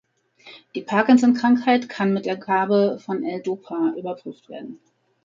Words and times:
Die 0.73 0.81
Parkinson-Krankheit 0.81 1.87
kann 1.87 2.11
mit 2.11 2.25
der 2.25 2.35
Gabe 2.35 2.97
von 3.05 3.23
L-Dopa 3.23 3.93
überprüft 3.95 4.49
werden. 4.49 4.79